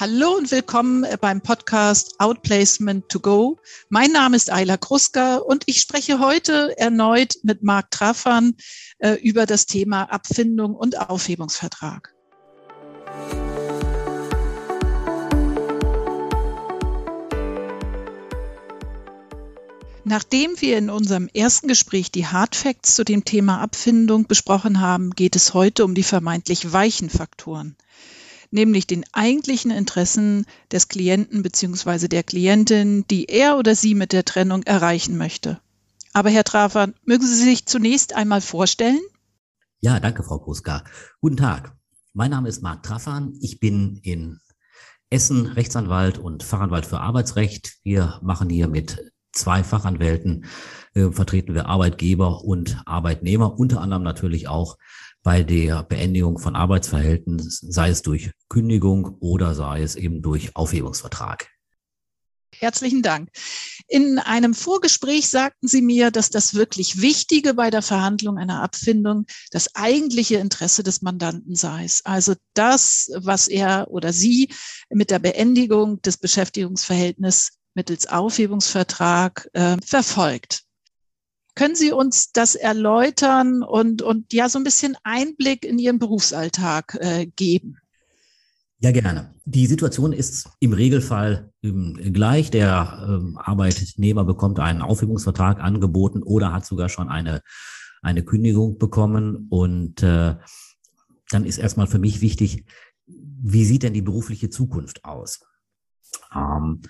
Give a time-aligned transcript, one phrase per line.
[0.00, 3.58] Hallo und willkommen beim Podcast Outplacement to Go.
[3.88, 8.54] Mein Name ist Ayla Kruska und ich spreche heute erneut mit Marc Traffan
[9.00, 12.14] äh, über das Thema Abfindung und Aufhebungsvertrag.
[20.04, 25.10] Nachdem wir in unserem ersten Gespräch die Hard Facts zu dem Thema Abfindung besprochen haben,
[25.10, 27.76] geht es heute um die vermeintlich weichen Faktoren
[28.50, 32.08] nämlich den eigentlichen Interessen des Klienten bzw.
[32.08, 35.60] der Klientin, die er oder sie mit der Trennung erreichen möchte.
[36.12, 39.00] Aber Herr Trafer, mögen Sie sich zunächst einmal vorstellen?
[39.80, 40.84] Ja, danke, Frau Kruska.
[41.20, 41.76] Guten Tag.
[42.12, 43.34] Mein Name ist Marc Trafan.
[43.40, 44.40] Ich bin in
[45.10, 47.78] Essen Rechtsanwalt und Fachanwalt für Arbeitsrecht.
[47.84, 50.46] Wir machen hier mit zwei Fachanwälten,
[50.94, 54.76] äh, vertreten wir Arbeitgeber und Arbeitnehmer, unter anderem natürlich auch
[55.22, 61.48] bei der Beendigung von Arbeitsverhältnissen, sei es durch Kündigung oder sei es eben durch Aufhebungsvertrag.
[62.56, 63.28] Herzlichen Dank.
[63.88, 69.26] In einem Vorgespräch sagten Sie mir, dass das wirklich Wichtige bei der Verhandlung einer Abfindung
[69.50, 71.86] das eigentliche Interesse des Mandanten sei.
[72.04, 74.48] Also das, was er oder sie
[74.90, 80.64] mit der Beendigung des Beschäftigungsverhältnisses mittels Aufhebungsvertrag äh, verfolgt.
[81.54, 86.98] Können Sie uns das erläutern und, und ja so ein bisschen Einblick in Ihren Berufsalltag
[87.00, 87.78] äh, geben?
[88.80, 89.32] Ja, gerne.
[89.44, 92.50] Die Situation ist im Regelfall ähm, gleich.
[92.50, 97.42] Der ähm, Arbeitnehmer bekommt einen Aufhebungsvertrag angeboten oder hat sogar schon eine,
[98.02, 99.46] eine Kündigung bekommen.
[99.50, 100.34] Und äh,
[101.30, 102.64] dann ist erstmal für mich wichtig,
[103.06, 105.40] wie sieht denn die berufliche Zukunft aus?
[106.34, 106.82] Ähm,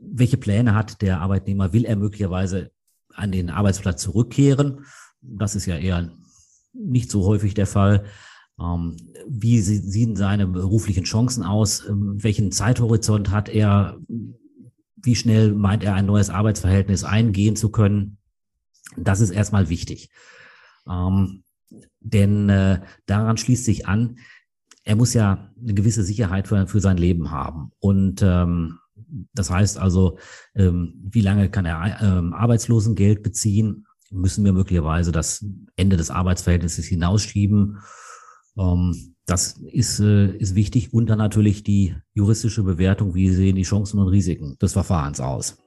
[0.00, 1.72] welche Pläne hat der Arbeitnehmer?
[1.72, 2.70] Will er möglicherweise
[3.18, 4.84] an den Arbeitsplatz zurückkehren.
[5.20, 6.10] Das ist ja eher
[6.72, 8.04] nicht so häufig der Fall.
[8.60, 8.96] Ähm,
[9.26, 11.86] wie sehen seine beruflichen Chancen aus?
[11.88, 13.98] Ähm, welchen Zeithorizont hat er?
[15.00, 18.18] Wie schnell meint er, ein neues Arbeitsverhältnis eingehen zu können?
[18.96, 20.10] Das ist erstmal wichtig.
[20.88, 21.44] Ähm,
[22.00, 24.18] denn äh, daran schließt sich an,
[24.84, 27.72] er muss ja eine gewisse Sicherheit für, sein Leben haben.
[27.78, 28.22] Und
[29.32, 30.18] das heißt also,
[30.54, 33.86] ähm, wie lange kann er ähm, Arbeitslosengeld beziehen?
[34.10, 35.44] Müssen wir möglicherweise das
[35.76, 37.78] Ende des Arbeitsverhältnisses hinausschieben?
[38.58, 40.92] Ähm, das ist, äh, ist wichtig.
[40.92, 43.14] Und dann natürlich die juristische Bewertung.
[43.14, 45.58] Wie sehen die Chancen und Risiken des Verfahrens aus?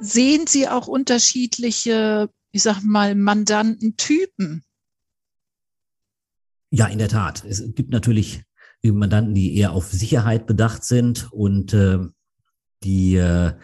[0.00, 4.64] Sehen Sie auch unterschiedliche, ich sag mal, Mandantentypen?
[6.70, 7.44] Ja, in der Tat.
[7.44, 8.42] Es gibt natürlich
[8.82, 11.98] Mandanten, die eher auf Sicherheit bedacht sind und äh,
[12.84, 13.54] die äh,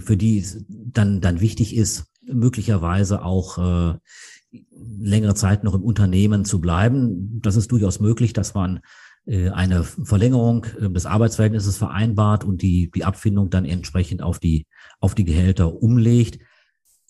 [0.00, 3.98] für die dann dann wichtig ist, möglicherweise auch äh,
[4.70, 7.40] längere Zeit noch im Unternehmen zu bleiben.
[7.40, 8.80] Das ist durchaus möglich, dass man
[9.26, 14.66] äh, eine Verlängerung äh, des Arbeitsverhältnisses vereinbart und die die Abfindung dann entsprechend auf die
[15.00, 16.38] auf die Gehälter umlegt.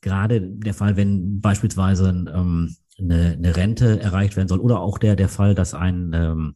[0.00, 5.16] Gerade der Fall, wenn beispielsweise ähm, eine, eine Rente erreicht werden soll oder auch der,
[5.16, 6.54] der Fall, dass ein ähm,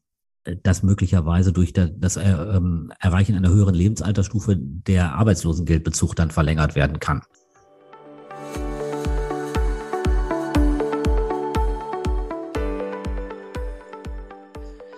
[0.63, 7.01] dass möglicherweise durch das äh, ähm, Erreichen einer höheren Lebensalterstufe der Arbeitslosengeldbezug dann verlängert werden
[7.01, 7.23] kann.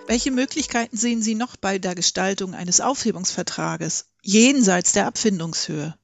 [0.07, 5.95] Welche Möglichkeiten sehen Sie noch bei der Gestaltung eines Aufhebungsvertrages jenseits der Abfindungshöhe?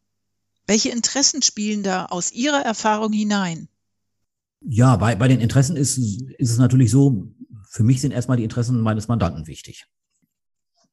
[0.67, 3.67] Welche Interessen spielen da aus Ihrer Erfahrung hinein?
[4.67, 7.27] Ja, bei, bei den Interessen ist, ist es natürlich so,
[7.69, 9.85] für mich sind erstmal die Interessen meines Mandanten wichtig.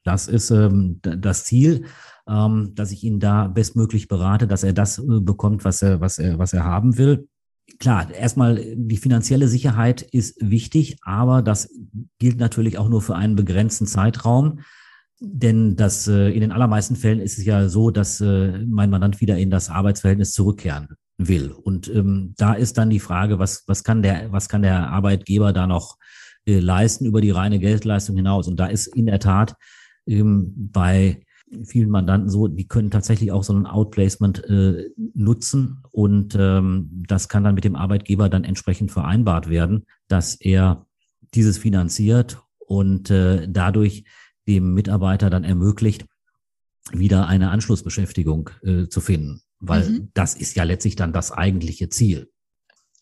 [0.05, 1.85] Das ist ähm, das Ziel,
[2.29, 6.19] ähm, dass ich ihn da bestmöglich berate, dass er das äh, bekommt, was er, was
[6.19, 7.29] er, was er haben will.
[7.79, 11.71] Klar, erstmal die finanzielle Sicherheit ist wichtig, aber das
[12.19, 14.61] gilt natürlich auch nur für einen begrenzten Zeitraum.
[15.21, 19.21] Denn das äh, in den allermeisten Fällen ist es ja so, dass äh, mein Mandant
[19.21, 20.89] wieder in das Arbeitsverhältnis zurückkehren
[21.29, 21.53] will.
[21.53, 25.53] Und ähm, da ist dann die Frage, was, was kann der, was kann der Arbeitgeber
[25.53, 25.99] da noch
[26.47, 28.49] äh, leisten über die reine Geldleistung hinaus?
[28.49, 29.57] Und da ist in der Tat
[30.07, 31.25] ähm, bei
[31.65, 37.29] vielen Mandanten so, die können tatsächlich auch so ein Outplacement äh, nutzen und ähm, das
[37.29, 40.87] kann dann mit dem Arbeitgeber dann entsprechend vereinbart werden, dass er
[41.35, 44.05] dieses finanziert und äh, dadurch
[44.49, 46.07] dem Mitarbeiter dann ermöglicht,
[46.91, 50.09] wieder eine Anschlussbeschäftigung äh, zu finden weil mhm.
[50.13, 52.31] das ist ja letztlich dann das eigentliche Ziel.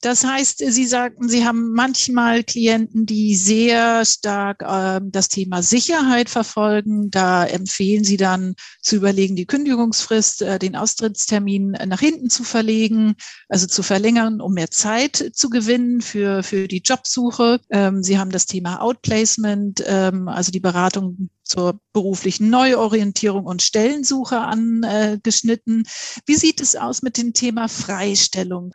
[0.02, 6.31] Das heißt, Sie sagten, Sie haben manchmal Klienten, die sehr stark äh, das Thema Sicherheit
[6.31, 7.11] verfolgen.
[7.11, 13.14] Da empfehlen Sie dann zu überlegen, die Kündigungsfrist, äh, den Austrittstermin nach hinten zu verlegen,
[13.50, 17.61] also zu verlängern, um mehr Zeit zu gewinnen für, für die Jobsuche.
[17.69, 24.38] Ähm, Sie haben das Thema Outplacement, ähm, also die Beratung zur beruflichen Neuorientierung und Stellensuche
[24.38, 25.82] angeschnitten.
[26.25, 28.73] Wie sieht es aus mit dem Thema Freistellung?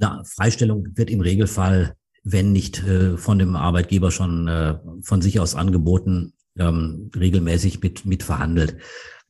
[0.00, 1.94] Eine Freistellung wird im Regelfall,
[2.24, 8.04] wenn nicht äh, von dem Arbeitgeber schon äh, von sich aus angeboten, ähm, regelmäßig mit,
[8.04, 8.76] mit verhandelt.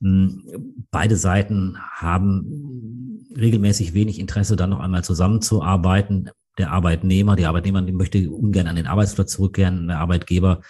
[0.01, 0.43] Hm,
[0.91, 6.31] beide Seiten haben regelmäßig wenig Interesse, dann noch einmal zusammenzuarbeiten.
[6.59, 9.89] Der Arbeitnehmer, die Arbeitnehmerin möchte ungern an den Arbeitsplatz zurückkehren.
[9.89, 10.63] Der Arbeitgeber,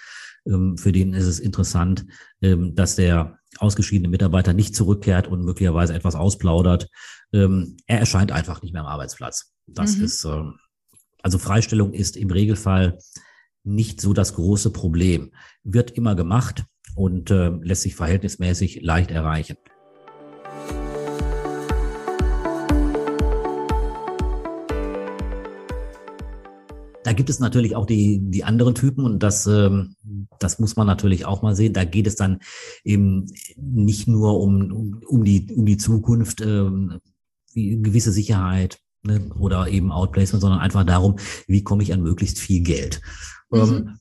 [0.46, 2.06] ähm, für den ist es interessant,
[2.42, 6.88] ähm, dass der ausgeschiedene Mitarbeiter nicht zurückkehrt und möglicherweise etwas ausplaudert.
[7.32, 9.55] Ähm, er erscheint einfach nicht mehr am Arbeitsplatz.
[9.66, 10.04] Das mhm.
[10.04, 10.42] ist, äh,
[11.22, 12.98] also Freistellung ist im Regelfall
[13.64, 15.32] nicht so das große Problem.
[15.64, 16.64] Wird immer gemacht
[16.94, 19.56] und äh, lässt sich verhältnismäßig leicht erreichen.
[27.02, 29.94] Da gibt es natürlich auch die, die anderen Typen und das, ähm,
[30.40, 31.72] das muss man natürlich auch mal sehen.
[31.72, 32.40] Da geht es dann
[32.82, 33.26] eben
[33.56, 36.98] nicht nur um, um, um, die, um die Zukunft, ähm,
[37.54, 38.80] gewisse Sicherheit,
[39.38, 41.16] oder eben Outplacement, sondern einfach darum,
[41.46, 43.00] wie komme ich an möglichst viel Geld.
[43.50, 43.58] Mhm.
[43.58, 43.98] Ähm,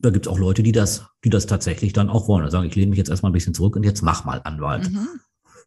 [0.00, 2.44] da gibt es auch Leute, die das, die das tatsächlich dann auch wollen.
[2.44, 4.90] Da sagen, ich lehne mich jetzt erstmal ein bisschen zurück und jetzt mach mal Anwalt.
[4.90, 5.08] Mhm.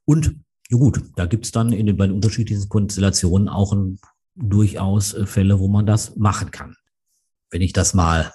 [0.05, 0.35] Und
[0.69, 3.99] ja gut, da gibt es dann in den beiden unterschiedlichen Konstellationen auch ein,
[4.35, 6.75] durchaus äh, Fälle, wo man das machen kann.
[7.49, 8.31] Wenn ich das mal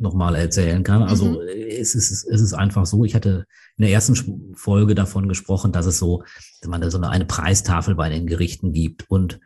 [0.00, 1.02] nochmal erzählen kann.
[1.02, 1.48] Also mhm.
[1.48, 3.46] es, ist, es ist einfach so, ich hatte
[3.76, 6.22] in der ersten Folge davon gesprochen, dass es so,
[6.60, 9.10] dass man da so eine, eine Preistafel bei den Gerichten gibt.
[9.10, 9.40] Und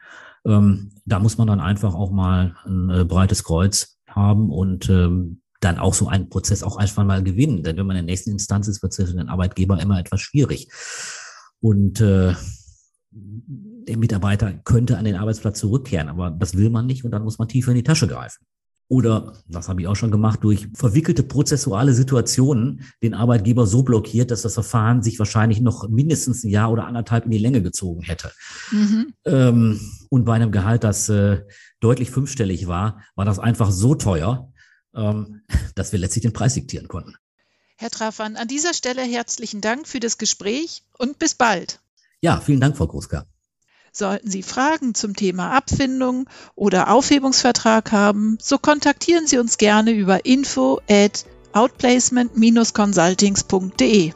[0.46, 5.42] ähm, da muss man dann einfach auch mal ein äh, breites Kreuz haben und ähm,
[5.60, 7.62] dann auch so einen Prozess auch einfach mal gewinnen.
[7.62, 10.20] Denn wenn man in der nächsten Instanz ist, wird es für den Arbeitgeber immer etwas
[10.20, 10.68] schwierig.
[11.60, 12.34] Und äh,
[13.10, 17.38] der Mitarbeiter könnte an den Arbeitsplatz zurückkehren, aber das will man nicht und dann muss
[17.38, 18.44] man tiefer in die Tasche greifen
[18.92, 24.30] oder, das habe ich auch schon gemacht, durch verwickelte prozessuale Situationen den Arbeitgeber so blockiert,
[24.30, 28.02] dass das Verfahren sich wahrscheinlich noch mindestens ein Jahr oder anderthalb in die Länge gezogen
[28.02, 28.32] hätte.
[28.70, 29.14] Mhm.
[29.24, 29.80] Ähm,
[30.10, 31.40] und bei einem Gehalt, das äh,
[31.80, 34.52] deutlich fünfstellig war, war das einfach so teuer,
[34.94, 35.40] ähm,
[35.74, 37.14] dass wir letztlich den Preis diktieren konnten.
[37.78, 41.80] Herr Trafan, an dieser Stelle herzlichen Dank für das Gespräch und bis bald.
[42.20, 43.24] Ja, vielen Dank, Frau Gruska.
[43.94, 50.24] Sollten Sie Fragen zum Thema Abfindung oder Aufhebungsvertrag haben, so kontaktieren Sie uns gerne über
[50.24, 54.12] info at outplacement-consultings.de.